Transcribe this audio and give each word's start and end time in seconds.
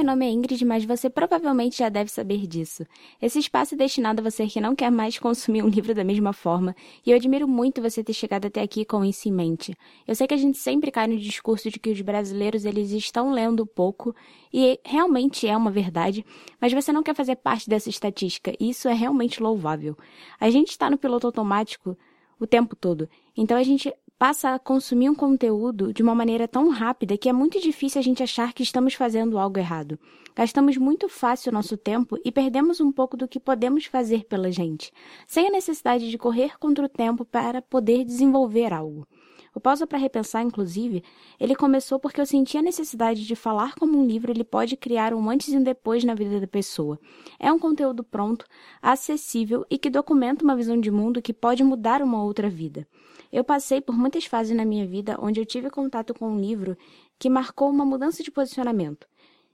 meu 0.00 0.06
nome 0.06 0.26
é 0.26 0.30
Ingrid, 0.30 0.64
mas 0.64 0.82
você 0.82 1.10
provavelmente 1.10 1.76
já 1.76 1.90
deve 1.90 2.10
saber 2.10 2.46
disso. 2.46 2.86
Esse 3.20 3.38
espaço 3.38 3.74
é 3.74 3.76
destinado 3.76 4.22
a 4.22 4.30
você 4.30 4.46
que 4.46 4.58
não 4.58 4.74
quer 4.74 4.90
mais 4.90 5.18
consumir 5.18 5.62
um 5.62 5.68
livro 5.68 5.94
da 5.94 6.02
mesma 6.02 6.32
forma, 6.32 6.74
e 7.04 7.10
eu 7.10 7.16
admiro 7.16 7.46
muito 7.46 7.82
você 7.82 8.02
ter 8.02 8.14
chegado 8.14 8.46
até 8.46 8.62
aqui 8.62 8.82
com 8.86 9.04
isso 9.04 9.28
em 9.28 9.32
mente. 9.32 9.76
Eu 10.08 10.14
sei 10.14 10.26
que 10.26 10.32
a 10.32 10.38
gente 10.38 10.56
sempre 10.56 10.90
cai 10.90 11.06
no 11.06 11.18
discurso 11.18 11.70
de 11.70 11.78
que 11.78 11.90
os 11.90 12.00
brasileiros 12.00 12.64
eles 12.64 12.92
estão 12.92 13.30
lendo 13.30 13.66
pouco, 13.66 14.16
e 14.50 14.80
realmente 14.82 15.46
é 15.46 15.54
uma 15.54 15.70
verdade, 15.70 16.24
mas 16.58 16.72
você 16.72 16.94
não 16.94 17.02
quer 17.02 17.14
fazer 17.14 17.36
parte 17.36 17.68
dessa 17.68 17.90
estatística, 17.90 18.54
e 18.58 18.70
isso 18.70 18.88
é 18.88 18.94
realmente 18.94 19.42
louvável. 19.42 19.94
A 20.40 20.48
gente 20.48 20.70
está 20.70 20.88
no 20.88 20.96
piloto 20.96 21.26
automático 21.26 21.94
o 22.38 22.46
tempo 22.46 22.74
todo, 22.74 23.06
então 23.36 23.54
a 23.54 23.62
gente 23.62 23.92
passa 24.20 24.52
a 24.52 24.58
consumir 24.58 25.08
um 25.08 25.14
conteúdo 25.14 25.94
de 25.94 26.02
uma 26.02 26.14
maneira 26.14 26.46
tão 26.46 26.68
rápida 26.68 27.16
que 27.16 27.26
é 27.26 27.32
muito 27.32 27.58
difícil 27.58 27.98
a 27.98 28.02
gente 28.02 28.22
achar 28.22 28.52
que 28.52 28.62
estamos 28.62 28.92
fazendo 28.92 29.38
algo 29.38 29.58
errado. 29.58 29.98
Gastamos 30.36 30.76
muito 30.76 31.08
fácil 31.08 31.50
o 31.50 31.54
nosso 31.54 31.74
tempo 31.74 32.18
e 32.22 32.30
perdemos 32.30 32.82
um 32.82 32.92
pouco 32.92 33.16
do 33.16 33.26
que 33.26 33.40
podemos 33.40 33.86
fazer 33.86 34.26
pela 34.26 34.52
gente, 34.52 34.92
sem 35.26 35.46
a 35.46 35.50
necessidade 35.50 36.10
de 36.10 36.18
correr 36.18 36.58
contra 36.58 36.84
o 36.84 36.88
tempo 36.88 37.24
para 37.24 37.62
poder 37.62 38.04
desenvolver 38.04 38.74
algo. 38.74 39.08
O 39.54 39.60
Pausa 39.60 39.86
para 39.86 39.98
Repensar, 39.98 40.42
inclusive, 40.42 41.02
ele 41.38 41.56
começou 41.56 41.98
porque 41.98 42.20
eu 42.20 42.26
senti 42.26 42.56
a 42.56 42.62
necessidade 42.62 43.26
de 43.26 43.34
falar 43.34 43.74
como 43.74 43.98
um 43.98 44.06
livro 44.06 44.30
ele 44.30 44.44
pode 44.44 44.76
criar 44.76 45.12
um 45.12 45.28
antes 45.28 45.48
e 45.48 45.56
um 45.56 45.62
depois 45.62 46.04
na 46.04 46.14
vida 46.14 46.38
da 46.38 46.46
pessoa. 46.46 46.98
É 47.38 47.52
um 47.52 47.58
conteúdo 47.58 48.04
pronto, 48.04 48.44
acessível 48.80 49.66
e 49.68 49.76
que 49.76 49.90
documenta 49.90 50.44
uma 50.44 50.54
visão 50.54 50.80
de 50.80 50.90
mundo 50.90 51.20
que 51.20 51.32
pode 51.32 51.64
mudar 51.64 52.00
uma 52.00 52.22
outra 52.22 52.48
vida. 52.48 52.86
Eu 53.32 53.42
passei 53.42 53.80
por 53.80 53.96
muitas 53.96 54.24
fases 54.24 54.56
na 54.56 54.64
minha 54.64 54.86
vida 54.86 55.16
onde 55.20 55.40
eu 55.40 55.46
tive 55.46 55.68
contato 55.68 56.14
com 56.14 56.28
um 56.28 56.40
livro 56.40 56.76
que 57.18 57.28
marcou 57.28 57.68
uma 57.70 57.84
mudança 57.84 58.22
de 58.22 58.30
posicionamento. 58.30 59.06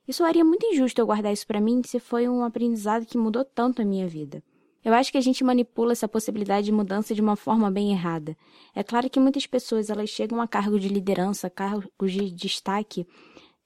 Isso 0.06 0.19
soaria 0.19 0.44
muito 0.44 0.64
injusto 0.67 1.00
eu 1.00 1.06
guardar 1.06 1.33
isso 1.33 1.47
para 1.47 1.61
mim 1.61 1.83
se 1.84 1.98
foi 1.98 2.28
um 2.28 2.44
aprendizado 2.44 3.06
que 3.06 3.19
mudou 3.19 3.44
tanto 3.44 3.83
a 3.83 3.84
minha 3.84 4.06
vida. 4.06 4.42
Eu 4.87 4.95
acho 4.95 5.11
que 5.11 5.19
a 5.19 5.20
gente 5.20 5.42
manipula 5.42 5.91
essa 5.91 6.06
possibilidade 6.06 6.67
de 6.67 6.70
mudança 6.70 7.12
de 7.12 7.20
uma 7.20 7.34
forma 7.34 7.69
bem 7.73 7.91
errada. 7.91 8.37
É 8.73 8.84
claro 8.84 9.11
que 9.11 9.19
muitas 9.19 9.45
pessoas 9.45 9.91
elas 9.91 10.09
chegam 10.09 10.41
a 10.41 10.47
cargo 10.47 10.79
de 10.79 10.89
liderança, 10.89 11.51
cargos 11.51 12.12
de 12.12 12.31
destaque, 12.31 13.05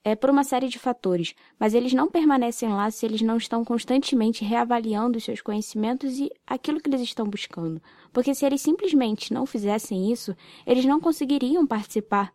é 0.03 0.15
por 0.15 0.31
uma 0.31 0.43
série 0.43 0.67
de 0.67 0.79
fatores, 0.79 1.35
mas 1.59 1.75
eles 1.75 1.93
não 1.93 2.09
permanecem 2.09 2.69
lá 2.69 2.89
se 2.89 3.05
eles 3.05 3.21
não 3.21 3.37
estão 3.37 3.63
constantemente 3.63 4.43
reavaliando 4.43 5.19
os 5.19 5.23
seus 5.23 5.41
conhecimentos 5.41 6.17
e 6.17 6.31
aquilo 6.47 6.81
que 6.81 6.89
eles 6.89 7.01
estão 7.01 7.27
buscando. 7.27 7.79
Porque 8.11 8.33
se 8.33 8.43
eles 8.43 8.59
simplesmente 8.59 9.31
não 9.31 9.45
fizessem 9.45 10.11
isso, 10.11 10.35
eles 10.65 10.85
não 10.85 10.99
conseguiriam 10.99 11.67
participar 11.67 12.33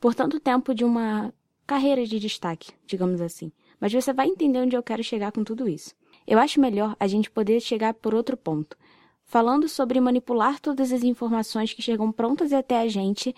por 0.00 0.14
tanto 0.14 0.40
tempo 0.40 0.74
de 0.74 0.86
uma 0.86 1.34
carreira 1.66 2.06
de 2.06 2.18
destaque, 2.18 2.72
digamos 2.86 3.20
assim. 3.20 3.52
Mas 3.78 3.92
você 3.92 4.10
vai 4.10 4.26
entender 4.26 4.60
onde 4.60 4.74
eu 4.74 4.82
quero 4.82 5.04
chegar 5.04 5.32
com 5.32 5.44
tudo 5.44 5.68
isso. 5.68 5.94
Eu 6.26 6.38
acho 6.38 6.60
melhor 6.60 6.96
a 6.98 7.06
gente 7.06 7.30
poder 7.30 7.60
chegar 7.60 7.94
por 7.94 8.14
outro 8.14 8.36
ponto, 8.36 8.76
falando 9.24 9.68
sobre 9.68 10.00
manipular 10.00 10.60
todas 10.60 10.92
as 10.92 11.02
informações 11.02 11.72
que 11.72 11.82
chegam 11.82 12.12
prontas 12.12 12.52
até 12.52 12.80
a 12.80 12.88
gente 12.88 13.34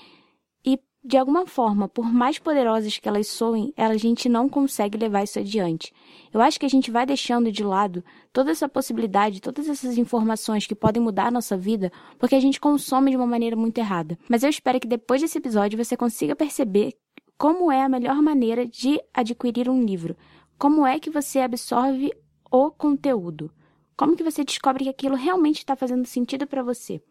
de 1.07 1.19
alguma 1.19 1.47
forma, 1.47 1.87
por 1.87 2.11
mais 2.11 2.39
poderosas 2.39 2.97
que 2.97 3.07
elas 3.07 3.29
soem, 3.29 3.75
a 3.77 3.95
gente 3.95 4.27
não 4.27 4.49
consegue 4.49 4.97
levar 4.97 5.23
isso 5.23 5.39
adiante. 5.39 5.93
Eu 6.33 6.41
acho 6.41 6.59
que 6.59 6.65
a 6.65 6.69
gente 6.69 6.91
vai 6.91 7.05
deixando 7.05 7.53
de 7.53 7.63
lado 7.63 8.03
toda 8.33 8.51
essa 8.51 8.67
possibilidade, 8.67 9.43
todas 9.43 9.69
essas 9.69 9.99
informações 9.99 10.67
que 10.67 10.75
podem 10.75 11.03
mudar 11.03 11.27
a 11.27 11.31
nossa 11.31 11.59
vida, 11.59 11.93
porque 12.19 12.35
a 12.35 12.41
gente 12.41 12.59
consome 12.59 13.11
de 13.11 13.19
uma 13.19 13.27
maneira 13.27 13.55
muito 13.55 13.77
errada. 13.77 14.19
Mas 14.31 14.43
eu 14.43 14.49
espero 14.49 14.81
que 14.81 14.89
depois 14.89 15.21
desse 15.21 15.37
episódio 15.37 15.77
você 15.77 15.95
consiga 15.95 16.35
perceber 16.35 16.95
como 17.37 17.71
é 17.71 17.83
a 17.83 17.89
melhor 17.89 18.23
maneira 18.23 18.67
de 18.67 18.99
adquirir 19.13 19.69
um 19.69 19.85
livro. 19.85 20.17
Como 20.57 20.87
é 20.87 20.99
que 20.99 21.11
você 21.11 21.41
absorve 21.41 22.13
o 22.57 22.71
conteúdo? 22.71 23.51
Como 23.97 24.17
que 24.17 24.25
você 24.25 24.45
descobre 24.45 24.85
que 24.85 24.91
aquilo 24.91 25.15
realmente 25.15 25.59
está 25.59 25.75
fazendo 25.77 26.07
sentido 26.07 26.47
para 26.47 26.63
você? 26.63 27.03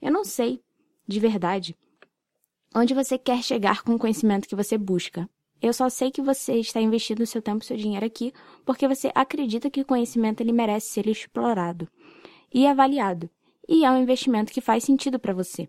Eu 0.00 0.12
não 0.12 0.24
sei, 0.24 0.62
de 1.06 1.20
verdade 1.20 1.76
onde 2.74 2.94
você 2.94 3.18
quer 3.18 3.42
chegar 3.42 3.82
com 3.82 3.94
o 3.94 3.98
conhecimento 3.98 4.48
que 4.48 4.56
você 4.56 4.78
busca. 4.78 5.28
Eu 5.60 5.72
só 5.72 5.88
sei 5.88 6.10
que 6.10 6.22
você 6.22 6.54
está 6.54 6.80
investindo 6.80 7.26
seu 7.26 7.42
tempo 7.42 7.62
e 7.62 7.66
seu 7.66 7.76
dinheiro 7.76 8.06
aqui 8.06 8.32
porque 8.64 8.88
você 8.88 9.10
acredita 9.14 9.70
que 9.70 9.80
o 9.80 9.84
conhecimento 9.84 10.40
ele 10.40 10.52
merece 10.52 10.88
ser 10.88 11.06
explorado 11.06 11.88
e 12.52 12.66
avaliado. 12.66 13.28
E 13.68 13.84
é 13.84 13.90
um 13.90 14.00
investimento 14.00 14.52
que 14.52 14.60
faz 14.60 14.84
sentido 14.84 15.18
para 15.18 15.34
você. 15.34 15.68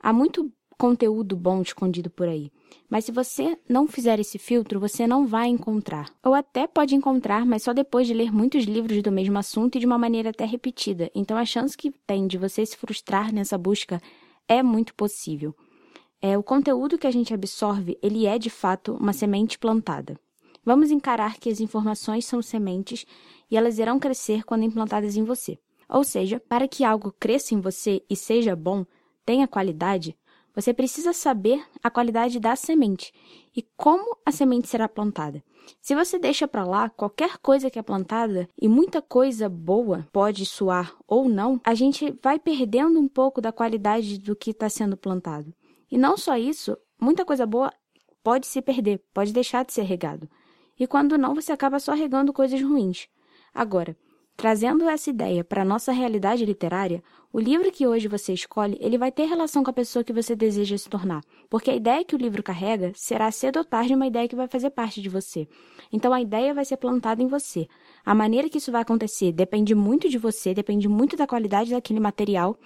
Há 0.00 0.12
muito 0.12 0.52
conteúdo 0.80 1.36
bom 1.36 1.60
escondido 1.60 2.08
por 2.08 2.26
aí. 2.26 2.50
Mas 2.88 3.04
se 3.04 3.12
você 3.12 3.58
não 3.68 3.86
fizer 3.86 4.18
esse 4.18 4.38
filtro, 4.38 4.80
você 4.80 5.06
não 5.06 5.26
vai 5.26 5.46
encontrar. 5.46 6.10
Ou 6.24 6.32
até 6.32 6.66
pode 6.66 6.94
encontrar, 6.94 7.44
mas 7.44 7.64
só 7.64 7.74
depois 7.74 8.06
de 8.06 8.14
ler 8.14 8.32
muitos 8.32 8.64
livros 8.64 9.02
do 9.02 9.12
mesmo 9.12 9.38
assunto 9.38 9.76
e 9.76 9.78
de 9.78 9.84
uma 9.84 9.98
maneira 9.98 10.30
até 10.30 10.46
repetida. 10.46 11.10
Então 11.14 11.36
a 11.36 11.44
chance 11.44 11.76
que 11.76 11.90
tem 12.06 12.26
de 12.26 12.38
você 12.38 12.64
se 12.64 12.78
frustrar 12.78 13.30
nessa 13.30 13.58
busca 13.58 14.00
é 14.48 14.62
muito 14.62 14.94
possível. 14.94 15.54
É, 16.18 16.38
o 16.38 16.42
conteúdo 16.42 16.96
que 16.96 17.06
a 17.06 17.10
gente 17.10 17.34
absorve, 17.34 17.98
ele 18.02 18.24
é 18.24 18.38
de 18.38 18.48
fato 18.48 18.94
uma 18.94 19.12
semente 19.12 19.58
plantada. 19.58 20.18
Vamos 20.64 20.90
encarar 20.90 21.36
que 21.38 21.50
as 21.50 21.60
informações 21.60 22.24
são 22.24 22.40
sementes 22.40 23.04
e 23.50 23.56
elas 23.56 23.78
irão 23.78 23.98
crescer 23.98 24.44
quando 24.44 24.64
implantadas 24.64 25.14
em 25.14 25.24
você. 25.24 25.58
Ou 25.90 26.04
seja, 26.04 26.40
para 26.40 26.66
que 26.66 26.84
algo 26.84 27.12
cresça 27.20 27.54
em 27.54 27.60
você 27.60 28.02
e 28.08 28.16
seja 28.16 28.56
bom, 28.56 28.86
tenha 29.26 29.46
qualidade, 29.46 30.16
você 30.54 30.74
precisa 30.74 31.12
saber 31.12 31.64
a 31.82 31.90
qualidade 31.90 32.40
da 32.40 32.56
semente 32.56 33.12
e 33.56 33.62
como 33.76 34.16
a 34.24 34.32
semente 34.32 34.68
será 34.68 34.88
plantada. 34.88 35.42
Se 35.80 35.94
você 35.94 36.18
deixa 36.18 36.48
para 36.48 36.64
lá 36.64 36.88
qualquer 36.88 37.38
coisa 37.38 37.70
que 37.70 37.78
é 37.78 37.82
plantada 37.82 38.48
e 38.60 38.68
muita 38.68 39.00
coisa 39.00 39.48
boa 39.48 40.06
pode 40.12 40.44
soar 40.44 40.94
ou 41.06 41.28
não, 41.28 41.60
a 41.64 41.74
gente 41.74 42.16
vai 42.22 42.38
perdendo 42.38 42.98
um 42.98 43.08
pouco 43.08 43.40
da 43.40 43.52
qualidade 43.52 44.18
do 44.18 44.34
que 44.34 44.50
está 44.50 44.68
sendo 44.68 44.96
plantado. 44.96 45.54
E 45.90 45.98
não 45.98 46.16
só 46.16 46.36
isso, 46.36 46.76
muita 47.00 47.24
coisa 47.24 47.46
boa 47.46 47.72
pode 48.22 48.46
se 48.46 48.60
perder, 48.60 49.02
pode 49.12 49.32
deixar 49.32 49.64
de 49.64 49.72
ser 49.72 49.82
regado. 49.82 50.28
E 50.78 50.86
quando 50.86 51.18
não, 51.18 51.34
você 51.34 51.52
acaba 51.52 51.78
só 51.78 51.92
regando 51.92 52.32
coisas 52.32 52.60
ruins. 52.62 53.06
Agora, 53.52 53.96
trazendo 54.36 54.88
essa 54.88 55.10
ideia 55.10 55.44
para 55.44 55.62
a 55.62 55.64
nossa 55.64 55.92
realidade 55.92 56.44
literária, 56.44 57.02
o 57.32 57.38
livro 57.38 57.70
que 57.70 57.86
hoje 57.86 58.08
você 58.08 58.32
escolhe, 58.32 58.76
ele 58.80 58.98
vai 58.98 59.12
ter 59.12 59.24
relação 59.24 59.62
com 59.62 59.70
a 59.70 59.74
pessoa 59.74 60.04
que 60.04 60.12
você 60.12 60.34
deseja 60.34 60.76
se 60.76 60.88
tornar, 60.88 61.22
porque 61.48 61.70
a 61.70 61.76
ideia 61.76 62.04
que 62.04 62.14
o 62.14 62.18
livro 62.18 62.42
carrega 62.42 62.92
será 62.94 63.30
cedo 63.30 63.58
ou 63.58 63.64
tarde 63.64 63.94
uma 63.94 64.06
ideia 64.06 64.26
que 64.26 64.34
vai 64.34 64.48
fazer 64.48 64.70
parte 64.70 65.00
de 65.00 65.08
você. 65.08 65.46
Então 65.92 66.12
a 66.12 66.20
ideia 66.20 66.52
vai 66.52 66.64
ser 66.64 66.76
plantada 66.76 67.22
em 67.22 67.28
você. 67.28 67.68
A 68.04 68.14
maneira 68.14 68.48
que 68.48 68.58
isso 68.58 68.72
vai 68.72 68.82
acontecer 68.82 69.32
depende 69.32 69.74
muito 69.74 70.08
de 70.08 70.18
você, 70.18 70.52
depende 70.52 70.88
muito 70.88 71.16
da 71.16 71.26
qualidade 71.26 71.70
daquele 71.70 72.00
material 72.00 72.58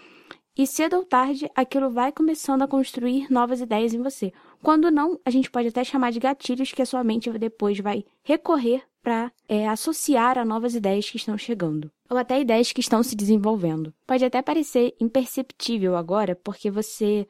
e 0.56 0.68
cedo 0.68 0.94
ou 0.94 1.04
tarde, 1.04 1.50
aquilo 1.52 1.90
vai 1.90 2.12
começando 2.12 2.62
a 2.62 2.68
construir 2.68 3.26
novas 3.28 3.60
ideias 3.60 3.92
em 3.92 4.00
você. 4.00 4.32
Quando 4.62 4.88
não, 4.88 5.18
a 5.24 5.30
gente 5.30 5.50
pode 5.50 5.66
até 5.66 5.82
chamar 5.82 6.12
de 6.12 6.20
gatilhos 6.20 6.70
que 6.70 6.80
a 6.80 6.86
sua 6.86 7.02
mente 7.02 7.28
depois 7.32 7.80
vai 7.80 8.04
recorrer 8.22 8.82
para 9.02 9.32
é, 9.48 9.68
associar 9.68 10.38
a 10.38 10.44
novas 10.44 10.76
ideias 10.76 11.10
que 11.10 11.16
estão 11.16 11.36
chegando, 11.36 11.90
ou 12.08 12.16
até 12.16 12.40
ideias 12.40 12.72
que 12.72 12.80
estão 12.80 13.02
se 13.02 13.16
desenvolvendo. 13.16 13.94
Pode 14.06 14.24
até 14.24 14.42
parecer 14.42 14.94
imperceptível 15.00 15.96
agora, 15.96 16.34
porque 16.36 16.70
você 16.70 17.26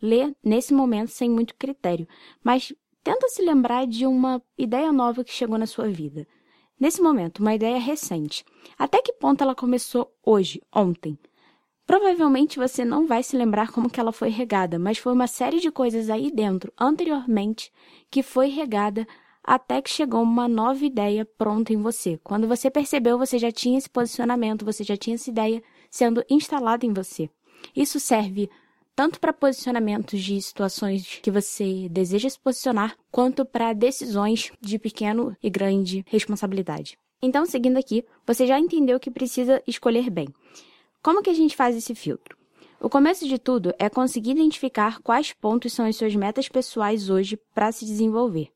lê 0.00 0.34
nesse 0.44 0.72
momento 0.72 1.10
sem 1.10 1.28
muito 1.30 1.54
critério, 1.54 2.06
mas 2.42 2.72
tenta 3.02 3.28
se 3.28 3.42
lembrar 3.42 3.86
de 3.86 4.06
uma 4.06 4.42
ideia 4.56 4.92
nova 4.92 5.24
que 5.24 5.32
chegou 5.32 5.58
na 5.58 5.66
sua 5.66 5.88
vida. 5.88 6.26
Nesse 6.78 7.02
momento, 7.02 7.40
uma 7.40 7.54
ideia 7.54 7.78
recente. 7.78 8.44
Até 8.78 9.02
que 9.02 9.12
ponto 9.12 9.42
ela 9.42 9.54
começou 9.54 10.12
hoje, 10.24 10.62
ontem? 10.72 11.18
Provavelmente 11.84 12.58
você 12.58 12.84
não 12.84 13.06
vai 13.06 13.22
se 13.22 13.36
lembrar 13.36 13.72
como 13.72 13.90
que 13.90 13.98
ela 13.98 14.12
foi 14.12 14.28
regada, 14.28 14.78
mas 14.78 14.98
foi 14.98 15.12
uma 15.12 15.26
série 15.26 15.58
de 15.58 15.70
coisas 15.70 16.10
aí 16.10 16.30
dentro, 16.30 16.72
anteriormente, 16.78 17.72
que 18.10 18.22
foi 18.22 18.48
regada 18.48 19.06
até 19.48 19.80
que 19.80 19.88
chegou 19.88 20.22
uma 20.22 20.46
nova 20.46 20.84
ideia 20.84 21.24
pronta 21.24 21.72
em 21.72 21.80
você. 21.80 22.20
Quando 22.22 22.46
você 22.46 22.70
percebeu, 22.70 23.16
você 23.16 23.38
já 23.38 23.50
tinha 23.50 23.78
esse 23.78 23.88
posicionamento, 23.88 24.62
você 24.62 24.84
já 24.84 24.94
tinha 24.94 25.14
essa 25.14 25.30
ideia 25.30 25.62
sendo 25.90 26.22
instalada 26.28 26.84
em 26.84 26.92
você. 26.92 27.30
Isso 27.74 27.98
serve 27.98 28.50
tanto 28.94 29.18
para 29.18 29.32
posicionamentos 29.32 30.20
de 30.20 30.42
situações 30.42 31.18
que 31.22 31.30
você 31.30 31.88
deseja 31.88 32.28
se 32.28 32.38
posicionar, 32.38 32.94
quanto 33.10 33.42
para 33.42 33.72
decisões 33.72 34.52
de 34.60 34.78
pequeno 34.78 35.34
e 35.42 35.48
grande 35.48 36.04
responsabilidade. 36.08 36.98
Então, 37.22 37.46
seguindo 37.46 37.78
aqui, 37.78 38.04
você 38.26 38.46
já 38.46 38.60
entendeu 38.60 39.00
que 39.00 39.10
precisa 39.10 39.62
escolher 39.66 40.10
bem. 40.10 40.28
Como 41.02 41.22
que 41.22 41.30
a 41.30 41.34
gente 41.34 41.56
faz 41.56 41.74
esse 41.74 41.94
filtro? 41.94 42.36
O 42.78 42.90
começo 42.90 43.26
de 43.26 43.38
tudo 43.38 43.72
é 43.78 43.88
conseguir 43.88 44.32
identificar 44.32 45.00
quais 45.00 45.32
pontos 45.32 45.72
são 45.72 45.86
as 45.86 45.96
suas 45.96 46.14
metas 46.14 46.50
pessoais 46.50 47.08
hoje 47.08 47.38
para 47.54 47.72
se 47.72 47.86
desenvolver. 47.86 48.50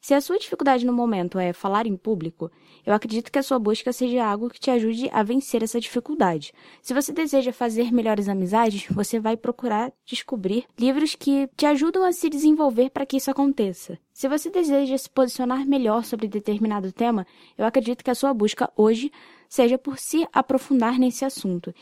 Se 0.00 0.14
a 0.14 0.20
sua 0.20 0.38
dificuldade 0.38 0.86
no 0.86 0.94
momento 0.94 1.38
é 1.38 1.52
falar 1.52 1.86
em 1.86 1.94
público, 1.94 2.50
eu 2.86 2.94
acredito 2.94 3.30
que 3.30 3.38
a 3.38 3.42
sua 3.42 3.58
busca 3.58 3.92
seja 3.92 4.24
algo 4.24 4.48
que 4.48 4.58
te 4.58 4.70
ajude 4.70 5.10
a 5.12 5.22
vencer 5.22 5.62
essa 5.62 5.78
dificuldade. 5.78 6.54
Se 6.80 6.94
você 6.94 7.12
deseja 7.12 7.52
fazer 7.52 7.92
melhores 7.92 8.26
amizades, 8.26 8.86
você 8.90 9.20
vai 9.20 9.36
procurar 9.36 9.92
descobrir 10.06 10.64
livros 10.78 11.14
que 11.14 11.50
te 11.54 11.66
ajudam 11.66 12.02
a 12.02 12.12
se 12.12 12.30
desenvolver 12.30 12.88
para 12.88 13.04
que 13.04 13.18
isso 13.18 13.30
aconteça. 13.30 13.98
Se 14.10 14.26
você 14.26 14.48
deseja 14.48 14.96
se 14.96 15.10
posicionar 15.10 15.66
melhor 15.66 16.02
sobre 16.04 16.28
determinado 16.28 16.90
tema, 16.90 17.26
eu 17.58 17.66
acredito 17.66 18.02
que 18.02 18.10
a 18.10 18.14
sua 18.14 18.32
busca 18.32 18.72
hoje 18.74 19.12
seja 19.50 19.76
por 19.76 19.98
se 19.98 20.26
aprofundar 20.32 20.98
nesse 20.98 21.26
assunto. 21.26 21.74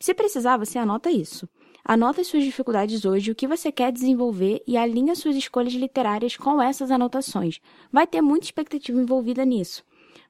Se 0.00 0.14
precisar, 0.14 0.56
você 0.56 0.78
anota 0.78 1.10
isso. 1.10 1.46
Anota 1.88 2.20
as 2.20 2.26
suas 2.26 2.44
dificuldades 2.44 3.06
hoje, 3.06 3.30
o 3.30 3.34
que 3.34 3.46
você 3.46 3.72
quer 3.72 3.90
desenvolver 3.90 4.62
e 4.66 4.76
alinha 4.76 5.14
suas 5.14 5.34
escolhas 5.34 5.72
literárias 5.72 6.36
com 6.36 6.60
essas 6.60 6.90
anotações. 6.90 7.60
Vai 7.90 8.06
ter 8.06 8.20
muita 8.20 8.44
expectativa 8.44 9.00
envolvida 9.00 9.42
nisso. 9.42 9.82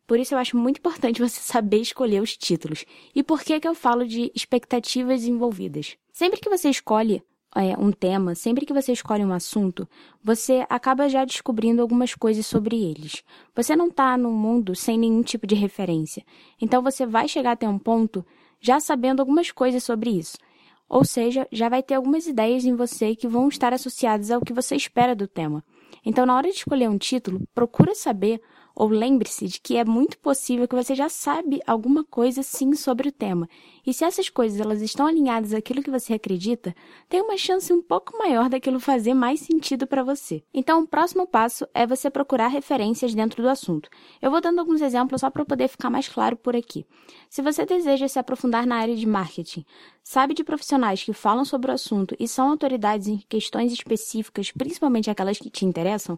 Por 0.06 0.20
isso 0.20 0.34
eu 0.34 0.38
acho 0.38 0.56
muito 0.56 0.78
importante 0.78 1.18
você 1.20 1.40
saber 1.40 1.80
escolher 1.80 2.22
os 2.22 2.36
títulos. 2.36 2.84
E 3.12 3.24
por 3.24 3.42
que, 3.42 3.58
que 3.58 3.66
eu 3.66 3.74
falo 3.74 4.06
de 4.06 4.30
expectativas 4.36 5.24
envolvidas? 5.24 5.96
Sempre 6.12 6.38
que 6.38 6.48
você 6.48 6.70
escolhe 6.70 7.24
é, 7.56 7.76
um 7.76 7.90
tema, 7.90 8.36
sempre 8.36 8.64
que 8.64 8.72
você 8.72 8.92
escolhe 8.92 9.24
um 9.24 9.32
assunto, 9.32 9.88
você 10.22 10.64
acaba 10.70 11.08
já 11.08 11.24
descobrindo 11.24 11.82
algumas 11.82 12.14
coisas 12.14 12.46
sobre 12.46 12.80
eles. 12.80 13.24
Você 13.56 13.74
não 13.74 13.88
está 13.88 14.16
no 14.16 14.30
mundo 14.30 14.76
sem 14.76 14.96
nenhum 14.96 15.22
tipo 15.22 15.44
de 15.44 15.56
referência. 15.56 16.24
Então 16.60 16.84
você 16.84 17.04
vai 17.04 17.26
chegar 17.26 17.50
até 17.50 17.68
um 17.68 17.80
ponto 17.80 18.24
já 18.60 18.78
sabendo 18.78 19.18
algumas 19.18 19.50
coisas 19.50 19.82
sobre 19.82 20.10
isso. 20.10 20.38
Ou 20.88 21.04
seja, 21.04 21.46
já 21.52 21.68
vai 21.68 21.82
ter 21.82 21.94
algumas 21.94 22.26
ideias 22.26 22.64
em 22.64 22.74
você 22.74 23.14
que 23.14 23.28
vão 23.28 23.48
estar 23.48 23.72
associadas 23.72 24.30
ao 24.30 24.40
que 24.40 24.52
você 24.52 24.74
espera 24.74 25.14
do 25.14 25.28
tema. 25.28 25.62
Então, 26.04 26.24
na 26.24 26.34
hora 26.34 26.48
de 26.48 26.56
escolher 26.56 26.88
um 26.88 26.96
título, 26.96 27.42
procura 27.54 27.94
saber 27.94 28.40
ou 28.78 28.86
lembre-se 28.86 29.48
de 29.48 29.60
que 29.60 29.76
é 29.76 29.84
muito 29.84 30.16
possível 30.18 30.68
que 30.68 30.76
você 30.76 30.94
já 30.94 31.08
sabe 31.08 31.60
alguma 31.66 32.04
coisa 32.04 32.44
sim 32.44 32.74
sobre 32.74 33.08
o 33.08 33.12
tema. 33.12 33.48
E 33.84 33.92
se 33.92 34.04
essas 34.04 34.28
coisas 34.28 34.60
elas 34.60 34.80
estão 34.80 35.04
alinhadas 35.04 35.52
àquilo 35.52 35.82
que 35.82 35.90
você 35.90 36.14
acredita, 36.14 36.72
tem 37.08 37.20
uma 37.20 37.36
chance 37.36 37.72
um 37.72 37.82
pouco 37.82 38.16
maior 38.16 38.48
daquilo 38.48 38.78
fazer 38.78 39.14
mais 39.14 39.40
sentido 39.40 39.84
para 39.84 40.04
você. 40.04 40.44
Então, 40.54 40.82
o 40.82 40.86
próximo 40.86 41.26
passo 41.26 41.66
é 41.74 41.84
você 41.88 42.08
procurar 42.08 42.46
referências 42.46 43.16
dentro 43.16 43.42
do 43.42 43.48
assunto. 43.48 43.90
Eu 44.22 44.30
vou 44.30 44.40
dando 44.40 44.60
alguns 44.60 44.80
exemplos 44.80 45.22
só 45.22 45.28
para 45.28 45.44
poder 45.44 45.66
ficar 45.66 45.90
mais 45.90 46.08
claro 46.08 46.36
por 46.36 46.54
aqui. 46.54 46.86
Se 47.28 47.42
você 47.42 47.66
deseja 47.66 48.06
se 48.06 48.20
aprofundar 48.20 48.64
na 48.64 48.76
área 48.76 48.94
de 48.94 49.06
marketing, 49.06 49.64
sabe 50.04 50.34
de 50.34 50.44
profissionais 50.44 51.02
que 51.02 51.12
falam 51.12 51.44
sobre 51.44 51.72
o 51.72 51.74
assunto 51.74 52.14
e 52.16 52.28
são 52.28 52.48
autoridades 52.48 53.08
em 53.08 53.18
questões 53.28 53.72
específicas, 53.72 54.52
principalmente 54.52 55.10
aquelas 55.10 55.36
que 55.36 55.50
te 55.50 55.64
interessam, 55.64 56.16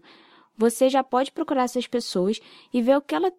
você 0.56 0.88
já 0.88 1.02
pode 1.02 1.32
procurar 1.32 1.64
essas 1.64 1.86
pessoas 1.86 2.40
e 2.72 2.82
ver 2.82 2.96
o 2.96 3.00
que, 3.00 3.14
ela, 3.14 3.32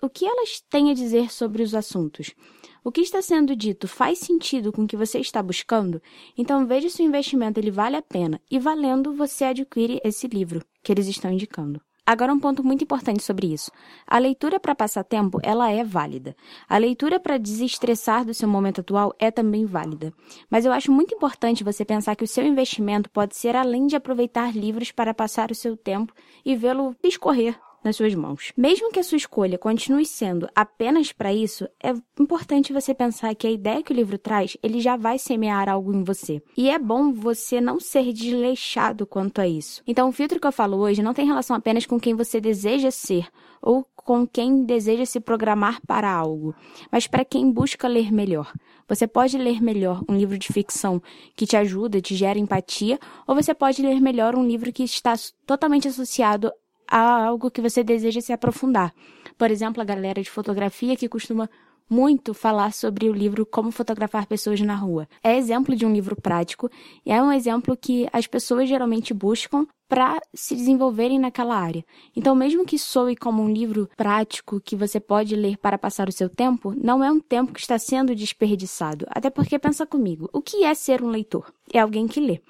o 0.00 0.08
que 0.08 0.26
elas 0.26 0.60
têm 0.68 0.90
a 0.90 0.94
dizer 0.94 1.32
sobre 1.32 1.62
os 1.62 1.74
assuntos. 1.74 2.34
O 2.82 2.92
que 2.92 3.00
está 3.00 3.22
sendo 3.22 3.56
dito 3.56 3.88
faz 3.88 4.18
sentido 4.18 4.70
com 4.70 4.82
o 4.82 4.86
que 4.86 4.96
você 4.96 5.18
está 5.18 5.42
buscando? 5.42 6.02
Então 6.36 6.66
veja 6.66 6.90
se 6.90 7.02
o 7.02 7.06
investimento 7.06 7.58
ele 7.58 7.70
vale 7.70 7.96
a 7.96 8.02
pena 8.02 8.40
e 8.50 8.58
valendo 8.58 9.14
você 9.14 9.44
adquire 9.44 10.00
esse 10.04 10.26
livro 10.26 10.62
que 10.82 10.92
eles 10.92 11.06
estão 11.06 11.32
indicando. 11.32 11.80
Agora 12.06 12.34
um 12.34 12.38
ponto 12.38 12.62
muito 12.62 12.84
importante 12.84 13.22
sobre 13.22 13.52
isso. 13.52 13.70
A 14.06 14.18
leitura 14.18 14.60
para 14.60 14.74
passar 14.74 15.04
tempo, 15.04 15.40
ela 15.42 15.70
é 15.70 15.82
válida. 15.82 16.36
A 16.68 16.76
leitura 16.76 17.18
para 17.18 17.38
desestressar 17.38 18.26
do 18.26 18.34
seu 18.34 18.46
momento 18.46 18.82
atual 18.82 19.14
é 19.18 19.30
também 19.30 19.64
válida. 19.64 20.12
Mas 20.50 20.66
eu 20.66 20.72
acho 20.72 20.92
muito 20.92 21.14
importante 21.14 21.64
você 21.64 21.82
pensar 21.82 22.14
que 22.14 22.24
o 22.24 22.28
seu 22.28 22.44
investimento 22.44 23.08
pode 23.08 23.34
ser 23.34 23.56
além 23.56 23.86
de 23.86 23.96
aproveitar 23.96 24.54
livros 24.54 24.92
para 24.92 25.14
passar 25.14 25.50
o 25.50 25.54
seu 25.54 25.78
tempo 25.78 26.12
e 26.44 26.54
vê-lo 26.54 26.94
escorrer 27.02 27.58
nas 27.84 27.96
suas 27.96 28.14
mãos. 28.14 28.52
Mesmo 28.56 28.90
que 28.90 28.98
a 28.98 29.04
sua 29.04 29.16
escolha 29.16 29.58
continue 29.58 30.06
sendo 30.06 30.48
apenas 30.54 31.12
para 31.12 31.32
isso, 31.32 31.68
é 31.82 31.92
importante 32.18 32.72
você 32.72 32.94
pensar 32.94 33.34
que 33.34 33.46
a 33.46 33.50
ideia 33.50 33.82
que 33.82 33.92
o 33.92 33.94
livro 33.94 34.16
traz, 34.18 34.56
ele 34.62 34.80
já 34.80 34.96
vai 34.96 35.18
semear 35.18 35.68
algo 35.68 35.94
em 35.94 36.02
você. 36.02 36.42
E 36.56 36.70
é 36.70 36.78
bom 36.78 37.12
você 37.12 37.60
não 37.60 37.78
ser 37.78 38.12
desleixado 38.12 39.06
quanto 39.06 39.40
a 39.40 39.46
isso. 39.46 39.82
Então, 39.86 40.08
o 40.08 40.12
filtro 40.12 40.40
que 40.40 40.46
eu 40.46 40.52
falo 40.52 40.78
hoje 40.78 41.02
não 41.02 41.14
tem 41.14 41.26
relação 41.26 41.54
apenas 41.54 41.84
com 41.84 42.00
quem 42.00 42.14
você 42.14 42.40
deseja 42.40 42.90
ser 42.90 43.28
ou 43.60 43.86
com 43.94 44.26
quem 44.26 44.64
deseja 44.64 45.06
se 45.06 45.18
programar 45.18 45.80
para 45.86 46.10
algo, 46.10 46.54
mas 46.92 47.06
para 47.06 47.24
quem 47.24 47.50
busca 47.50 47.88
ler 47.88 48.12
melhor. 48.12 48.52
Você 48.86 49.06
pode 49.06 49.38
ler 49.38 49.62
melhor 49.62 50.02
um 50.06 50.14
livro 50.14 50.36
de 50.36 50.52
ficção 50.52 51.02
que 51.34 51.46
te 51.46 51.56
ajuda, 51.56 52.02
te 52.02 52.14
gera 52.14 52.38
empatia, 52.38 52.98
ou 53.26 53.34
você 53.34 53.54
pode 53.54 53.80
ler 53.80 54.00
melhor 54.02 54.36
um 54.36 54.46
livro 54.46 54.70
que 54.70 54.84
está 54.84 55.14
totalmente 55.46 55.88
associado 55.88 56.52
a 56.88 57.24
algo 57.26 57.50
que 57.50 57.60
você 57.60 57.82
deseja 57.82 58.20
se 58.20 58.32
aprofundar. 58.32 58.92
Por 59.36 59.50
exemplo, 59.50 59.82
a 59.82 59.84
galera 59.84 60.22
de 60.22 60.30
fotografia 60.30 60.96
que 60.96 61.08
costuma 61.08 61.48
muito 61.88 62.32
falar 62.32 62.72
sobre 62.72 63.08
o 63.08 63.12
livro 63.12 63.44
Como 63.44 63.70
Fotografar 63.70 64.26
Pessoas 64.26 64.60
na 64.60 64.74
Rua. 64.74 65.08
É 65.22 65.36
exemplo 65.36 65.76
de 65.76 65.84
um 65.84 65.92
livro 65.92 66.16
prático 66.16 66.70
e 67.04 67.12
é 67.12 67.22
um 67.22 67.32
exemplo 67.32 67.76
que 67.76 68.08
as 68.12 68.26
pessoas 68.26 68.68
geralmente 68.68 69.12
buscam 69.12 69.66
para 69.94 70.20
se 70.34 70.56
desenvolverem 70.56 71.20
naquela 71.20 71.54
área. 71.54 71.84
Então, 72.16 72.34
mesmo 72.34 72.66
que 72.66 72.76
soe 72.76 73.14
como 73.14 73.40
um 73.40 73.48
livro 73.48 73.88
prático 73.96 74.60
que 74.60 74.74
você 74.74 74.98
pode 74.98 75.36
ler 75.36 75.56
para 75.56 75.78
passar 75.78 76.08
o 76.08 76.12
seu 76.12 76.28
tempo, 76.28 76.74
não 76.76 77.04
é 77.04 77.12
um 77.12 77.20
tempo 77.20 77.52
que 77.52 77.60
está 77.60 77.78
sendo 77.78 78.12
desperdiçado. 78.12 79.06
Até 79.08 79.30
porque 79.30 79.56
pensa 79.56 79.86
comigo, 79.86 80.28
o 80.32 80.42
que 80.42 80.64
é 80.64 80.74
ser 80.74 81.00
um 81.00 81.10
leitor? 81.10 81.54
É 81.72 81.78
alguém 81.78 82.08
que 82.08 82.18
lê. 82.18 82.40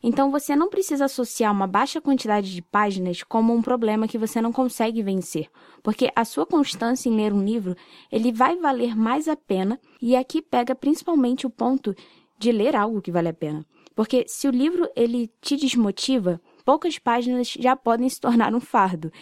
Então, 0.00 0.30
você 0.30 0.54
não 0.54 0.70
precisa 0.70 1.06
associar 1.06 1.52
uma 1.52 1.66
baixa 1.66 2.00
quantidade 2.00 2.54
de 2.54 2.62
páginas 2.62 3.24
como 3.24 3.52
um 3.52 3.62
problema 3.62 4.06
que 4.06 4.16
você 4.16 4.40
não 4.40 4.52
consegue 4.52 5.02
vencer, 5.02 5.48
porque 5.82 6.08
a 6.14 6.24
sua 6.24 6.46
constância 6.46 7.08
em 7.08 7.16
ler 7.16 7.32
um 7.32 7.44
livro, 7.44 7.74
ele 8.12 8.30
vai 8.30 8.56
valer 8.56 8.96
mais 8.96 9.26
a 9.26 9.34
pena, 9.34 9.76
e 10.00 10.14
aqui 10.14 10.40
pega 10.40 10.72
principalmente 10.72 11.48
o 11.48 11.50
ponto 11.50 11.96
de 12.38 12.52
ler 12.52 12.76
algo 12.76 13.02
que 13.02 13.10
vale 13.10 13.28
a 13.28 13.34
pena. 13.34 13.66
Porque 13.92 14.24
se 14.26 14.48
o 14.48 14.50
livro 14.50 14.88
ele 14.96 15.30
te 15.40 15.56
desmotiva, 15.56 16.40
poucas 16.64 16.98
páginas 16.98 17.48
já 17.58 17.76
podem 17.76 18.08
se 18.08 18.20
tornar 18.20 18.54
um 18.54 18.60
fardo. 18.60 19.12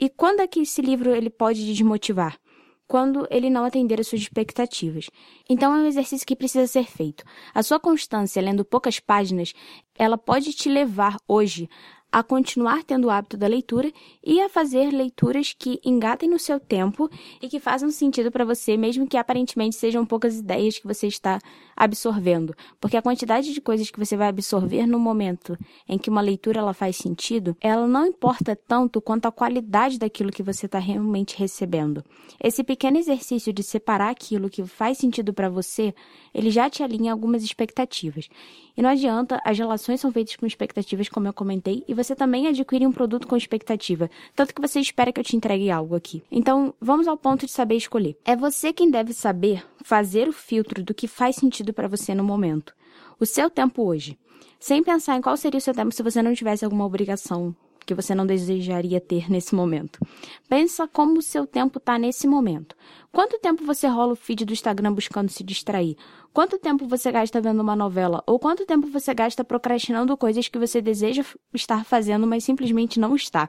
E 0.00 0.08
quando 0.08 0.40
é 0.40 0.46
que 0.46 0.60
esse 0.60 0.80
livro 0.80 1.14
ele 1.14 1.30
pode 1.30 1.66
desmotivar? 1.66 2.38
Quando 2.86 3.26
ele 3.30 3.50
não 3.50 3.64
atender 3.64 4.00
às 4.00 4.08
suas 4.08 4.22
expectativas. 4.22 5.10
Então 5.48 5.74
é 5.74 5.82
um 5.82 5.86
exercício 5.86 6.26
que 6.26 6.36
precisa 6.36 6.66
ser 6.66 6.84
feito. 6.84 7.22
A 7.52 7.62
sua 7.62 7.78
constância 7.78 8.40
lendo 8.40 8.64
poucas 8.64 8.98
páginas, 8.98 9.52
ela 9.94 10.16
pode 10.16 10.52
te 10.52 10.70
levar 10.70 11.16
hoje 11.26 11.68
a 12.10 12.22
continuar 12.22 12.82
tendo 12.84 13.06
o 13.06 13.10
hábito 13.10 13.36
da 13.36 13.46
leitura 13.46 13.92
e 14.24 14.40
a 14.40 14.48
fazer 14.48 14.90
leituras 14.90 15.52
que 15.52 15.78
engatem 15.84 16.28
no 16.28 16.38
seu 16.38 16.58
tempo 16.58 17.10
e 17.40 17.48
que 17.48 17.60
façam 17.60 17.90
sentido 17.90 18.30
para 18.30 18.44
você, 18.44 18.76
mesmo 18.76 19.06
que 19.06 19.16
aparentemente 19.16 19.76
sejam 19.76 20.06
poucas 20.06 20.38
ideias 20.38 20.78
que 20.78 20.86
você 20.86 21.06
está 21.06 21.38
absorvendo, 21.78 22.54
porque 22.80 22.96
a 22.96 23.02
quantidade 23.02 23.54
de 23.54 23.60
coisas 23.60 23.88
que 23.88 23.98
você 23.98 24.16
vai 24.16 24.26
absorver 24.26 24.84
no 24.84 24.98
momento 24.98 25.56
em 25.88 25.96
que 25.96 26.10
uma 26.10 26.20
leitura 26.20 26.58
ela 26.58 26.74
faz 26.74 26.96
sentido, 26.96 27.56
ela 27.60 27.86
não 27.86 28.06
importa 28.06 28.56
tanto 28.56 29.00
quanto 29.00 29.26
a 29.26 29.32
qualidade 29.32 29.98
daquilo 29.98 30.32
que 30.32 30.42
você 30.42 30.66
está 30.66 30.80
realmente 30.80 31.38
recebendo. 31.38 32.04
Esse 32.42 32.64
pequeno 32.64 32.98
exercício 32.98 33.52
de 33.52 33.62
separar 33.62 34.10
aquilo 34.10 34.50
que 34.50 34.64
faz 34.64 34.98
sentido 34.98 35.32
para 35.32 35.48
você, 35.48 35.94
ele 36.34 36.50
já 36.50 36.68
te 36.68 36.82
alinha 36.82 37.12
algumas 37.12 37.44
expectativas. 37.44 38.28
E 38.76 38.82
não 38.82 38.90
adianta, 38.90 39.40
as 39.44 39.58
relações 39.58 40.00
são 40.00 40.12
feitas 40.12 40.36
com 40.36 40.46
expectativas, 40.46 41.08
como 41.08 41.26
eu 41.26 41.32
comentei, 41.32 41.84
e 41.88 41.94
você 41.94 42.14
também 42.14 42.46
adquire 42.46 42.86
um 42.86 42.92
produto 42.92 43.26
com 43.26 43.36
expectativa, 43.36 44.10
tanto 44.34 44.54
que 44.54 44.60
você 44.60 44.80
espera 44.80 45.12
que 45.12 45.18
eu 45.20 45.24
te 45.24 45.36
entregue 45.36 45.70
algo 45.70 45.94
aqui. 45.94 46.22
Então, 46.30 46.74
vamos 46.80 47.08
ao 47.08 47.16
ponto 47.16 47.46
de 47.46 47.52
saber 47.52 47.76
escolher. 47.76 48.16
É 48.24 48.36
você 48.36 48.72
quem 48.72 48.90
deve 48.90 49.12
saber 49.12 49.64
fazer 49.82 50.28
o 50.28 50.32
filtro 50.32 50.82
do 50.82 50.94
que 50.94 51.08
faz 51.08 51.36
sentido 51.36 51.72
para 51.72 51.88
você 51.88 52.14
no 52.14 52.24
momento. 52.24 52.74
O 53.18 53.26
seu 53.26 53.50
tempo 53.50 53.84
hoje. 53.84 54.18
Sem 54.60 54.82
pensar 54.82 55.16
em 55.16 55.22
qual 55.22 55.36
seria 55.36 55.58
o 55.58 55.60
seu 55.60 55.74
tempo 55.74 55.92
se 55.92 56.02
você 56.02 56.22
não 56.22 56.34
tivesse 56.34 56.64
alguma 56.64 56.84
obrigação 56.84 57.54
que 57.88 57.94
você 57.94 58.14
não 58.14 58.26
desejaria 58.26 59.00
ter 59.00 59.30
nesse 59.30 59.54
momento. 59.54 59.98
Pensa 60.46 60.86
como 60.86 61.18
o 61.18 61.22
seu 61.22 61.46
tempo 61.46 61.78
está 61.78 61.98
nesse 61.98 62.28
momento. 62.28 62.76
Quanto 63.10 63.38
tempo 63.38 63.64
você 63.64 63.86
rola 63.86 64.12
o 64.12 64.16
feed 64.16 64.44
do 64.44 64.52
Instagram 64.52 64.92
buscando 64.92 65.30
se 65.30 65.42
distrair? 65.42 65.96
Quanto 66.30 66.58
tempo 66.58 66.86
você 66.86 67.10
gasta 67.10 67.40
vendo 67.40 67.62
uma 67.62 67.74
novela? 67.74 68.22
Ou 68.26 68.38
quanto 68.38 68.66
tempo 68.66 68.86
você 68.88 69.14
gasta 69.14 69.42
procrastinando 69.42 70.14
coisas 70.18 70.48
que 70.48 70.58
você 70.58 70.82
deseja 70.82 71.24
estar 71.54 71.82
fazendo, 71.86 72.26
mas 72.26 72.44
simplesmente 72.44 73.00
não 73.00 73.16
está? 73.16 73.48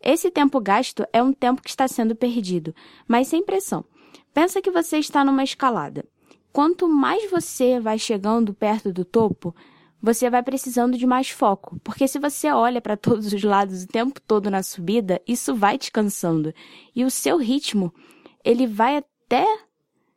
Esse 0.00 0.30
tempo 0.30 0.60
gasto 0.60 1.06
é 1.10 1.22
um 1.22 1.32
tempo 1.32 1.62
que 1.62 1.70
está 1.70 1.88
sendo 1.88 2.14
perdido, 2.14 2.74
mas 3.06 3.28
sem 3.28 3.42
pressão. 3.42 3.82
Pensa 4.40 4.62
que 4.62 4.70
você 4.70 4.98
está 4.98 5.24
numa 5.24 5.42
escalada. 5.42 6.04
Quanto 6.52 6.88
mais 6.88 7.28
você 7.28 7.80
vai 7.80 7.98
chegando 7.98 8.54
perto 8.54 8.92
do 8.92 9.04
topo, 9.04 9.52
você 10.00 10.30
vai 10.30 10.44
precisando 10.44 10.96
de 10.96 11.04
mais 11.08 11.28
foco, 11.28 11.80
porque 11.82 12.06
se 12.06 12.20
você 12.20 12.48
olha 12.52 12.80
para 12.80 12.96
todos 12.96 13.32
os 13.32 13.42
lados 13.42 13.82
o 13.82 13.88
tempo 13.88 14.20
todo 14.20 14.48
na 14.48 14.62
subida, 14.62 15.20
isso 15.26 15.56
vai 15.56 15.76
te 15.76 15.90
cansando. 15.90 16.54
E 16.94 17.04
o 17.04 17.10
seu 17.10 17.36
ritmo, 17.36 17.92
ele 18.44 18.64
vai 18.64 18.98
até 18.98 19.44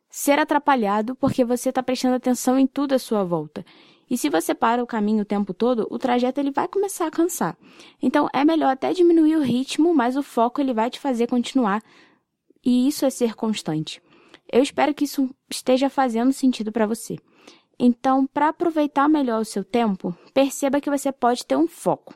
ser 0.08 0.38
atrapalhado 0.38 1.16
porque 1.16 1.44
você 1.44 1.70
está 1.70 1.82
prestando 1.82 2.14
atenção 2.14 2.56
em 2.56 2.66
tudo 2.68 2.94
à 2.94 3.00
sua 3.00 3.24
volta. 3.24 3.66
E 4.08 4.16
se 4.16 4.28
você 4.28 4.54
para 4.54 4.84
o 4.84 4.86
caminho 4.86 5.22
o 5.22 5.26
tempo 5.26 5.52
todo, 5.52 5.84
o 5.90 5.98
trajeto 5.98 6.38
ele 6.38 6.52
vai 6.52 6.68
começar 6.68 7.08
a 7.08 7.10
cansar. 7.10 7.58
Então 8.00 8.28
é 8.32 8.44
melhor 8.44 8.70
até 8.70 8.92
diminuir 8.92 9.34
o 9.34 9.42
ritmo, 9.42 9.92
mas 9.92 10.16
o 10.16 10.22
foco 10.22 10.60
ele 10.60 10.72
vai 10.72 10.90
te 10.90 11.00
fazer 11.00 11.26
continuar. 11.26 11.82
E 12.64 12.86
isso 12.86 13.04
é 13.04 13.10
ser 13.10 13.34
constante. 13.34 14.00
Eu 14.50 14.62
espero 14.62 14.94
que 14.94 15.04
isso 15.04 15.30
esteja 15.50 15.90
fazendo 15.90 16.32
sentido 16.32 16.72
para 16.72 16.86
você. 16.86 17.16
Então, 17.78 18.26
para 18.26 18.48
aproveitar 18.48 19.08
melhor 19.08 19.40
o 19.40 19.44
seu 19.44 19.64
tempo, 19.64 20.16
perceba 20.32 20.80
que 20.80 20.90
você 20.90 21.10
pode 21.10 21.44
ter 21.44 21.56
um 21.56 21.66
foco. 21.66 22.14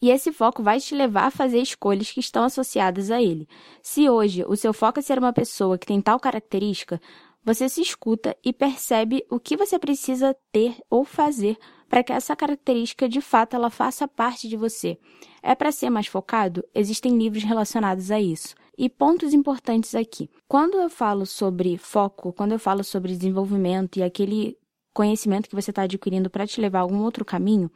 E 0.00 0.10
esse 0.10 0.32
foco 0.32 0.62
vai 0.62 0.80
te 0.80 0.94
levar 0.94 1.26
a 1.26 1.30
fazer 1.30 1.60
escolhas 1.60 2.10
que 2.10 2.20
estão 2.20 2.44
associadas 2.44 3.10
a 3.10 3.20
ele. 3.20 3.48
Se 3.82 4.08
hoje 4.08 4.44
o 4.46 4.56
seu 4.56 4.72
foco 4.72 5.00
é 5.00 5.02
ser 5.02 5.18
uma 5.18 5.32
pessoa 5.32 5.76
que 5.76 5.86
tem 5.86 6.00
tal 6.00 6.20
característica, 6.20 7.00
você 7.44 7.68
se 7.68 7.80
escuta 7.80 8.36
e 8.44 8.52
percebe 8.52 9.24
o 9.30 9.40
que 9.40 9.56
você 9.56 9.78
precisa 9.78 10.36
ter 10.52 10.76
ou 10.88 11.04
fazer 11.04 11.56
para 11.88 12.02
que 12.04 12.12
essa 12.12 12.36
característica 12.36 13.08
de 13.08 13.20
fato 13.20 13.56
ela 13.56 13.70
faça 13.70 14.06
parte 14.06 14.48
de 14.48 14.56
você. 14.56 14.98
É 15.42 15.54
para 15.54 15.72
ser 15.72 15.90
mais 15.90 16.06
focado? 16.06 16.62
Existem 16.74 17.16
livros 17.16 17.42
relacionados 17.42 18.10
a 18.10 18.20
isso. 18.20 18.54
E 18.80 18.88
pontos 18.88 19.34
importantes 19.34 19.96
aqui. 19.96 20.30
Quando 20.46 20.78
eu 20.78 20.88
falo 20.88 21.26
sobre 21.26 21.76
foco, 21.76 22.32
quando 22.32 22.52
eu 22.52 22.60
falo 22.60 22.84
sobre 22.84 23.16
desenvolvimento 23.16 23.98
e 23.98 24.04
aquele 24.04 24.56
conhecimento 24.94 25.48
que 25.48 25.54
você 25.56 25.70
está 25.70 25.82
adquirindo 25.82 26.30
para 26.30 26.46
te 26.46 26.60
levar 26.60 26.78
a 26.78 26.82
algum 26.82 27.02
outro 27.02 27.24
caminho, 27.24 27.68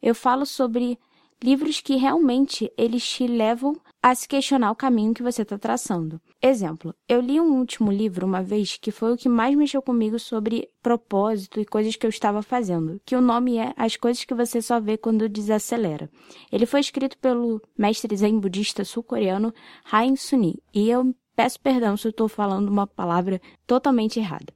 eu 0.00 0.14
falo 0.14 0.46
sobre 0.46 0.96
livros 1.44 1.78
que 1.82 1.96
realmente 1.96 2.72
eles 2.74 3.06
te 3.06 3.26
levam 3.26 3.76
a 4.02 4.14
se 4.14 4.26
questionar 4.26 4.70
o 4.70 4.74
caminho 4.74 5.12
que 5.12 5.22
você 5.22 5.42
está 5.42 5.58
traçando. 5.58 6.18
Exemplo, 6.42 6.94
eu 7.06 7.20
li 7.20 7.38
um 7.38 7.58
último 7.58 7.92
livro 7.92 8.26
uma 8.26 8.42
vez 8.42 8.78
que 8.78 8.90
foi 8.90 9.12
o 9.12 9.16
que 9.16 9.28
mais 9.28 9.54
mexeu 9.54 9.82
comigo 9.82 10.18
sobre 10.18 10.70
propósito 10.82 11.60
e 11.60 11.66
coisas 11.66 11.96
que 11.96 12.06
eu 12.06 12.08
estava 12.08 12.42
fazendo, 12.42 12.98
que 13.04 13.14
o 13.14 13.20
nome 13.20 13.58
é 13.58 13.74
As 13.76 13.94
Coisas 13.94 14.24
que 14.24 14.32
Você 14.32 14.62
Só 14.62 14.80
Vê 14.80 14.96
Quando 14.96 15.28
Desacelera. 15.28 16.08
Ele 16.50 16.64
foi 16.64 16.80
escrito 16.80 17.18
pelo 17.18 17.60
mestre 17.76 18.16
zen 18.16 18.38
budista 18.40 18.82
sul-coreano 18.82 19.52
Hain 19.92 20.16
Suni, 20.16 20.62
e 20.72 20.88
eu 20.88 21.14
peço 21.36 21.60
perdão 21.60 21.94
se 21.94 22.06
eu 22.06 22.10
estou 22.10 22.26
falando 22.26 22.68
uma 22.70 22.86
palavra 22.86 23.38
totalmente 23.66 24.18
errada. 24.18 24.50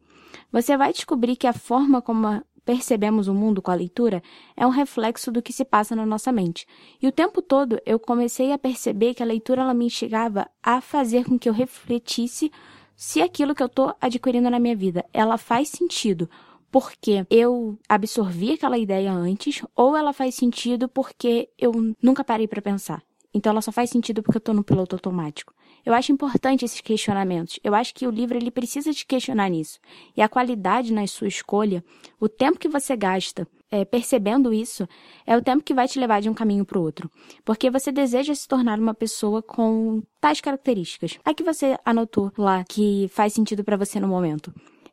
Você 0.51 0.75
vai 0.75 0.93
descobrir 0.93 1.37
que 1.37 1.47
a 1.47 1.53
forma 1.53 2.01
como 2.01 2.43
percebemos 2.69 3.29
o 3.29 3.35
mundo 3.35 3.63
com 3.63 3.71
a 3.71 3.75
leitura 3.75 4.23
é 4.55 4.67
um 4.67 4.69
reflexo 4.69 5.33
do 5.33 5.41
que 5.41 5.55
se 5.55 5.65
passa 5.65 5.97
na 5.97 6.05
nossa 6.05 6.31
mente. 6.31 6.67
E 7.01 7.09
o 7.09 7.13
tempo 7.13 7.41
todo 7.41 7.81
eu 7.87 7.99
comecei 7.99 8.53
a 8.53 8.59
perceber 8.59 9.15
que 9.15 9.23
a 9.23 9.27
leitura 9.27 9.63
ela 9.63 9.73
me 9.73 9.87
instigava 9.87 10.47
a 10.63 10.79
fazer 10.83 11.25
com 11.25 11.39
que 11.39 11.49
eu 11.49 11.55
refletisse 11.55 12.53
se 12.95 13.23
aquilo 13.23 13.55
que 13.55 13.63
eu 13.63 13.69
estou 13.69 13.95
adquirindo 13.99 14.51
na 14.51 14.59
minha 14.59 14.77
vida, 14.77 15.03
ela 15.15 15.39
faz 15.39 15.71
sentido 15.71 16.29
porque 16.71 17.25
eu 17.31 17.79
absorvi 17.89 18.53
aquela 18.53 18.77
ideia 18.77 19.11
antes 19.15 19.65
ou 19.75 19.97
ela 19.97 20.13
faz 20.13 20.35
sentido 20.35 20.91
porque 20.91 21.49
eu 21.57 21.73
nunca 22.03 22.23
parei 22.23 22.47
para 22.47 22.61
pensar. 22.61 23.03
Então 23.33 23.53
ela 23.53 23.63
só 23.63 23.73
faz 23.73 23.89
sentido 23.89 24.23
porque 24.23 24.37
eu 24.37 24.41
estou 24.41 24.55
no 24.55 24.63
piloto 24.63 24.95
automático. 24.95 25.55
Eu 25.89 25.95
acho 25.95 26.13
importante 26.13 26.67
esses 26.67 26.83
questionamentos. 26.83 27.59
Eu 27.65 27.75
acho 27.75 27.95
que 27.95 28.07
o 28.07 28.11
livro 28.11 28.37
ele 28.37 28.51
precisa 28.51 28.93
te 28.93 29.07
questionar 29.07 29.49
nisso. 29.49 29.81
E 30.15 30.21
a 30.21 30.29
qualidade 30.29 30.93
na 30.93 31.07
sua 31.07 31.29
escolha, 31.29 31.83
o 32.21 32.29
tempo 32.29 32.59
que 32.59 32.69
você 32.69 32.95
gasta 32.95 33.49
é, 33.71 33.87
percebendo 33.87 34.53
isso, 34.53 34.87
é 35.27 35.35
o 35.35 35.41
tempo 35.41 35.65
que 35.65 35.73
vai 35.73 35.89
te 35.89 35.99
levar 35.99 36.21
de 36.21 36.29
um 36.29 36.35
caminho 36.35 36.63
para 36.63 36.79
o 36.79 36.83
outro. 36.83 37.11
Porque 37.43 37.71
você 37.71 37.91
deseja 37.91 38.35
se 38.35 38.47
tornar 38.47 38.79
uma 38.79 38.93
pessoa 38.93 39.43
com 39.43 40.03
tais 40.21 40.43
características. 40.43 41.19
A 41.25 41.33
que 41.33 41.43
você 41.43 41.79
anotou 41.83 42.31
lá 42.37 42.63
que 42.69 43.09
faz 43.09 43.33
sentido 43.33 43.65
para 43.65 43.79
você 43.79 43.99
no 43.99 44.09
momento. 44.09 44.53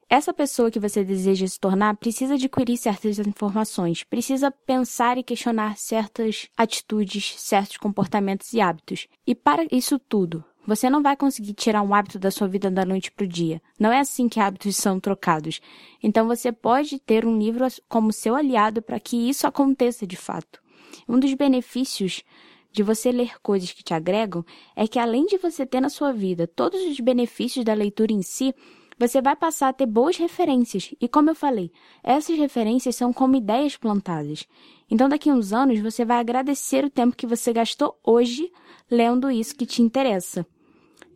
Essa 0.09 0.33
pessoa 0.33 0.71
que 0.71 0.79
você 0.79 1.03
deseja 1.03 1.45
se 1.45 1.59
tornar 1.59 1.97
precisa 1.97 2.35
adquirir 2.35 2.77
certas 2.77 3.19
informações, 3.19 4.03
precisa 4.03 4.49
pensar 4.49 5.17
e 5.17 5.23
questionar 5.23 5.77
certas 5.77 6.47
atitudes, 6.55 7.35
certos 7.37 7.75
comportamentos 7.75 8.53
e 8.53 8.61
hábitos. 8.61 9.07
E 9.27 9.35
para 9.35 9.65
isso 9.71 9.97
tudo, 9.97 10.45
você 10.65 10.89
não 10.89 11.01
vai 11.01 11.15
conseguir 11.15 11.53
tirar 11.53 11.81
um 11.81 11.93
hábito 11.93 12.17
da 12.17 12.31
sua 12.31 12.47
vida 12.47 12.71
da 12.71 12.83
noite 12.83 13.11
para 13.11 13.23
o 13.23 13.27
dia. 13.27 13.61
Não 13.79 13.91
é 13.91 13.99
assim 13.99 14.27
que 14.27 14.39
hábitos 14.39 14.75
são 14.77 14.99
trocados. 14.99 15.61
Então 16.01 16.27
você 16.27 16.51
pode 16.51 16.99
ter 16.99 17.25
um 17.25 17.37
livro 17.37 17.65
como 17.87 18.11
seu 18.11 18.35
aliado 18.35 18.81
para 18.81 18.99
que 18.99 19.29
isso 19.29 19.45
aconteça 19.45 20.07
de 20.07 20.15
fato. 20.15 20.59
Um 21.07 21.19
dos 21.19 21.33
benefícios 21.33 22.23
de 22.71 22.83
você 22.83 23.11
ler 23.11 23.39
coisas 23.41 23.71
que 23.71 23.83
te 23.83 23.93
agregam 23.93 24.43
é 24.75 24.87
que 24.87 24.99
além 24.99 25.25
de 25.25 25.37
você 25.37 25.65
ter 25.65 25.79
na 25.79 25.89
sua 25.89 26.11
vida 26.11 26.47
todos 26.47 26.81
os 26.81 26.99
benefícios 26.99 27.63
da 27.63 27.73
leitura 27.73 28.11
em 28.11 28.21
si, 28.21 28.53
você 28.97 29.21
vai 29.21 29.35
passar 29.35 29.69
a 29.69 29.73
ter 29.73 29.85
boas 29.85 30.17
referências. 30.17 30.93
E 30.99 31.07
como 31.07 31.29
eu 31.29 31.35
falei, 31.35 31.71
essas 32.03 32.37
referências 32.37 32.95
são 32.95 33.11
como 33.11 33.35
ideias 33.35 33.75
plantadas. 33.75 34.47
Então, 34.89 35.09
daqui 35.09 35.29
a 35.29 35.33
uns 35.33 35.51
anos, 35.51 35.79
você 35.79 36.05
vai 36.05 36.19
agradecer 36.19 36.85
o 36.85 36.89
tempo 36.89 37.15
que 37.15 37.27
você 37.27 37.51
gastou 37.51 37.99
hoje 38.03 38.51
lendo 38.89 39.29
isso 39.29 39.55
que 39.55 39.65
te 39.65 39.81
interessa. 39.81 40.45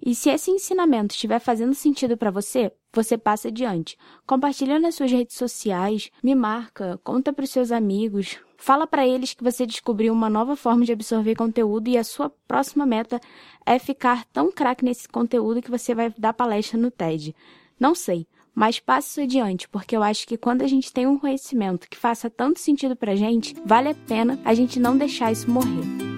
E 0.01 0.15
se 0.15 0.29
esse 0.29 0.49
ensinamento 0.49 1.13
estiver 1.13 1.39
fazendo 1.39 1.73
sentido 1.73 2.17
para 2.17 2.31
você, 2.31 2.71
você 2.93 3.17
passa 3.17 3.49
adiante. 3.49 3.97
Compartilha 4.25 4.79
nas 4.79 4.95
suas 4.95 5.11
redes 5.11 5.35
sociais, 5.35 6.09
me 6.23 6.33
marca, 6.33 6.99
conta 7.03 7.33
para 7.33 7.43
os 7.43 7.51
seus 7.51 7.71
amigos, 7.71 8.37
fala 8.57 8.87
para 8.87 9.07
eles 9.07 9.33
que 9.33 9.43
você 9.43 9.65
descobriu 9.65 10.13
uma 10.13 10.29
nova 10.29 10.55
forma 10.55 10.85
de 10.85 10.91
absorver 10.91 11.35
conteúdo 11.35 11.89
e 11.89 11.97
a 11.97 12.03
sua 12.03 12.29
próxima 12.47 12.85
meta 12.85 13.19
é 13.65 13.77
ficar 13.77 14.25
tão 14.25 14.51
craque 14.51 14.85
nesse 14.85 15.07
conteúdo 15.07 15.61
que 15.61 15.71
você 15.71 15.93
vai 15.93 16.13
dar 16.17 16.33
palestra 16.33 16.79
no 16.79 16.89
TED. 16.89 17.35
Não 17.79 17.93
sei, 17.93 18.25
mas 18.53 18.79
passe 18.79 19.09
isso 19.09 19.21
adiante, 19.21 19.69
porque 19.69 19.95
eu 19.95 20.03
acho 20.03 20.27
que 20.27 20.37
quando 20.37 20.63
a 20.63 20.67
gente 20.67 20.91
tem 20.91 21.07
um 21.07 21.19
conhecimento 21.19 21.89
que 21.89 21.97
faça 21.97 22.29
tanto 22.29 22.59
sentido 22.59 22.95
pra 22.95 23.15
gente, 23.15 23.55
vale 23.65 23.89
a 23.89 23.95
pena 23.95 24.39
a 24.43 24.53
gente 24.53 24.79
não 24.79 24.97
deixar 24.97 25.31
isso 25.31 25.49
morrer. 25.49 26.08